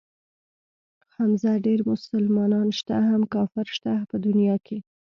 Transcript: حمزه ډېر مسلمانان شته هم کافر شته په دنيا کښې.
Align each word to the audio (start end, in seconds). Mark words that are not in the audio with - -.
حمزه 1.13 1.51
ډېر 1.65 1.79
مسلمانان 1.91 2.67
شته 2.79 2.95
هم 3.09 3.21
کافر 3.35 3.67
شته 3.75 3.93
په 4.09 4.15
دنيا 4.25 4.55
کښې. 4.65 4.79